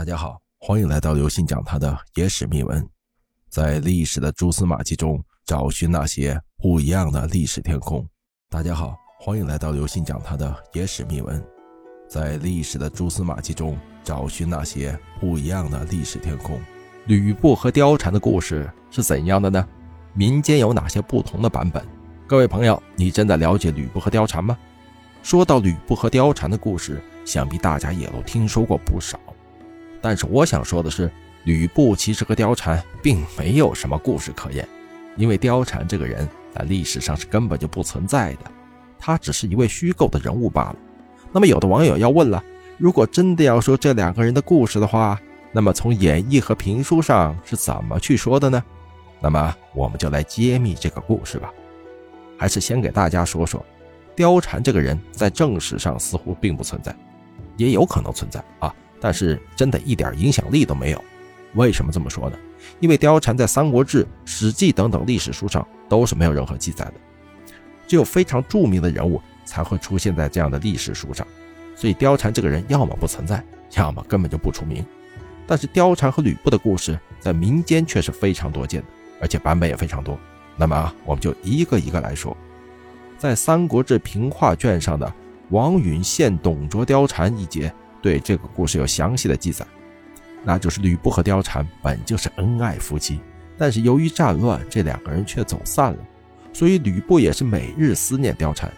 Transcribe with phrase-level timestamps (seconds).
[0.00, 2.88] 大家好，欢迎来到刘信讲他的野史秘闻，
[3.50, 8.02] 在历史的蛛丝马迹中找寻那些不一样的历史天空。
[8.48, 11.44] 大家好，欢迎来到刘信讲他的野史秘闻，
[12.08, 16.58] 在历史的蛛丝马迹中找寻那些不一样的历史天空。
[17.04, 19.68] 吕布和貂蝉的故事是怎样的呢？
[20.14, 21.86] 民间有哪些不同的版本？
[22.26, 24.56] 各位朋友，你真的了解吕布和貂蝉吗？
[25.22, 29.20] 说到吕布和貂蝉的故事，想必大家也都听说过不少。
[30.00, 31.10] 但是我想说的是，
[31.44, 34.66] 吕布其实和貂蝉并没有什么故事可言，
[35.16, 38.50] 因为貂蝉这个人在历史上是根本就不存在的，
[38.98, 40.76] 他只是一位虚构的人物罢了。
[41.32, 42.42] 那么有的网友要问了，
[42.78, 45.20] 如果真的要说这两个人的故事的话，
[45.52, 48.62] 那么从演义和评书上是怎么去说的呢？
[49.20, 51.52] 那么我们就来揭秘这个故事吧。
[52.38, 53.64] 还是先给大家说说，
[54.16, 56.94] 貂蝉这个人在正史上似乎并不存在，
[57.56, 58.74] 也有可能存在啊。
[59.00, 61.04] 但是真的一点影响力都没有，
[61.54, 62.36] 为什么这么说呢？
[62.78, 66.94] 因为貂蝉在《三国志》《史记》等等历史书上都是没有任何记载的，
[67.86, 71.26] 只有非常著名的人物才会出现在这样的历史书上，
[71.74, 73.42] 所以貂蝉这个人要么不存在，
[73.76, 74.84] 要么根本就不出名。
[75.46, 78.86] 但是貂蝉和吕布的故事在民间却是非常多见的，
[79.20, 80.18] 而且版本也非常多。
[80.56, 82.36] 那么我们就一个一个来说，
[83.18, 85.10] 在《三国志平话卷》上的
[85.48, 87.72] 王允献董卓貂蝉一节。
[88.02, 89.66] 对这个故事有详细的记载，
[90.42, 93.20] 那就是吕布和貂蝉本就是恩爱夫妻，
[93.58, 95.98] 但是由于战乱，这两个人却走散了，
[96.52, 98.70] 所以吕布也是每日思念貂蝉。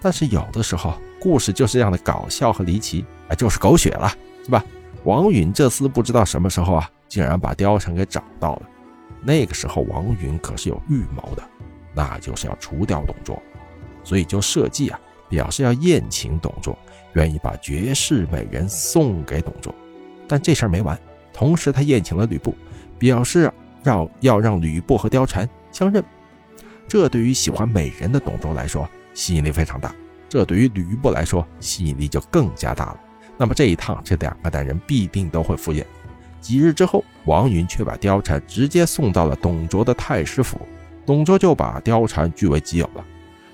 [0.00, 4.10] 但是有的时候故事就是这样的搞笑和离奇，哎，就是狗血了，
[4.44, 4.64] 是吧？
[5.04, 8.62] 王允这厮不知道什么时候啊，竟然把貂蝉给找到了。
[9.22, 11.42] 那个时候王允可是有预谋的，
[11.94, 13.42] 那就是要除掉董卓，
[14.04, 14.98] 所以就设计啊，
[15.30, 16.78] 表示要宴请董卓。
[17.14, 19.74] 愿意把绝世美人送给董卓，
[20.28, 20.96] 但这事儿没完。
[21.32, 22.54] 同时，他宴请了吕布，
[23.00, 23.50] 表示
[23.82, 26.04] 让要让吕布和貂蝉相认。
[26.86, 29.92] 这对于喜欢美人的董卓来说吸引力非常大，
[30.28, 33.00] 这对于吕布来说吸引力就更加大了。
[33.36, 35.84] 那么这一趟，这两个男人必定都会赴宴。
[36.40, 40.60] 几日之后，王允却把貂蝉直接送到了董卓的太师府，
[41.04, 43.04] 董卓就把貂蝉据为己有了。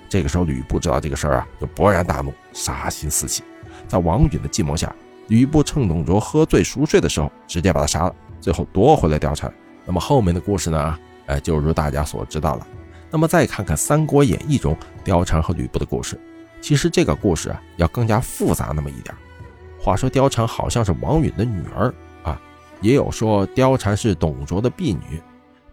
[0.09, 3.43] 这个时候，吕布知道这个事儿啊，就勃然大怒，杀心四起。
[3.87, 4.93] 在王允的计谋下，
[5.27, 9.53] 吕布趁董卓喝醉熟睡的时候，直接把他杀了，最后夺回了貂蝉。
[9.85, 10.99] 那么后面的故事呢？
[11.27, 12.67] 哎，就如大家所知道了。
[13.09, 16.19] 那么再看看《三国演义》中貂蝉和吕布的故事，
[16.61, 19.15] 其实这个故事啊，要更加复杂那么一点。
[19.79, 22.39] 话说貂蝉好像是王允的女儿啊，
[22.81, 25.21] 也有说貂蝉是董卓的婢女。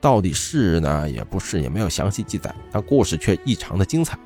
[0.04, 4.18] 到底是呢，也不是，也没有详细记载，但故事却异常的精彩。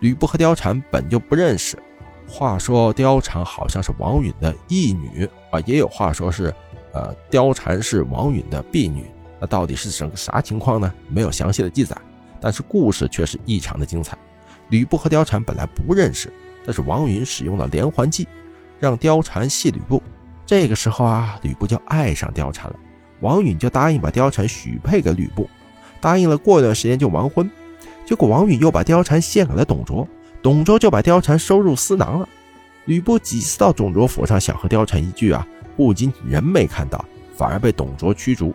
[0.00, 1.82] 吕布和貂蝉本就不认识，
[2.28, 6.54] 话说貂蝉好像是王允的义女啊，也有话说是，
[6.92, 9.06] 呃，貂蝉是王允的婢女。
[9.40, 10.92] 那到底是什个啥情况呢？
[11.08, 11.96] 没有详细的记载，
[12.38, 14.18] 但是故事却是异常的精彩。
[14.68, 16.30] 吕布和貂蝉本来不认识，
[16.66, 18.28] 但是王允使用了连环计，
[18.78, 20.02] 让貂蝉戏吕布。
[20.44, 22.76] 这个时候啊，吕布就爱上貂蝉了。
[23.22, 25.48] 王允就答应把貂蝉许配给吕布，
[26.00, 27.50] 答应了过一段时间就完婚。
[28.04, 30.06] 结果王允又把貂蝉献给了董卓，
[30.42, 32.28] 董卓就把貂蝉收入私囊了。
[32.86, 35.46] 吕布几次到董卓府上想和貂蝉一聚啊，
[35.76, 37.02] 不仅人没看到，
[37.36, 38.52] 反而被董卓驱逐。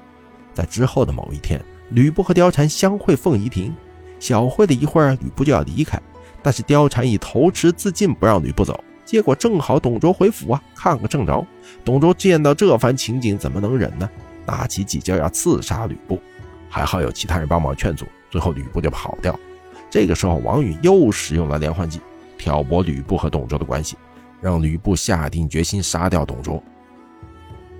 [0.53, 1.59] 在之后的某一天，
[1.91, 3.73] 吕布和貂蝉相会凤仪亭，
[4.19, 5.97] 小会了一会儿，吕布就要离开，
[6.43, 8.83] 但是貂蝉以投池自尽不让吕布走。
[9.05, 11.47] 结果正好董卓回府啊，看个正着。
[11.85, 14.09] 董卓见到这番情景，怎么能忍呢？
[14.47, 16.19] 拿起戟就要刺杀吕布，
[16.69, 19.37] 还好有其他人帮忙劝阻，最后吕布就跑掉。
[19.89, 21.99] 这个时候，王允又使用了连环计，
[22.37, 23.97] 挑拨吕布和董卓的关系，
[24.41, 26.63] 让吕布下定决心杀掉董卓。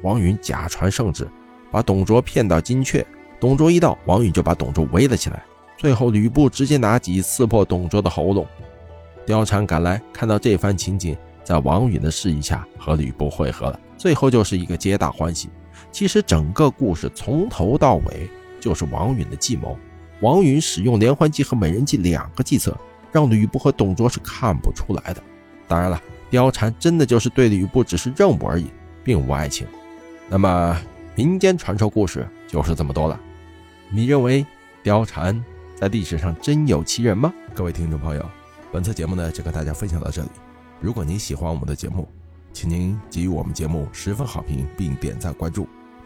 [0.04, 1.28] 王允假传圣旨，
[1.72, 3.04] 把董卓骗到金阙。
[3.40, 5.44] 董卓一到，王允就把董卓围了起来。
[5.78, 8.46] 最后，吕布直接拿戟刺破董卓的喉咙。
[9.26, 13.80] 貂蝉赶来，看到这番情景，在王允的示意下和吕布会合了。
[13.98, 15.50] 最后就是一个皆大欢喜。
[15.98, 18.30] 其实整个故事从头到尾
[18.60, 19.76] 就是王允的计谋。
[20.22, 22.78] 王允使用连环计和美人计两个计策，
[23.12, 25.24] 让吕布和董卓是看不出来的。
[25.68, 26.00] 当然了，
[26.30, 28.68] 貂蝉真的就是对吕布只是任务而已，
[29.04, 29.66] 并无爱情。
[30.30, 30.80] 那么
[31.16, 33.20] 民间传说故事就是这么多了。
[33.90, 34.46] 你认为
[34.84, 35.44] 貂蝉
[35.74, 37.34] 在历史上真有其人吗？
[37.56, 38.24] 各位听众朋友，
[38.72, 40.30] 本次节目呢就跟大家分享到这里。
[40.80, 42.08] 如果您喜欢我们的节目，
[42.54, 45.68] 请您给予我们节目十分好评，并点赞关注。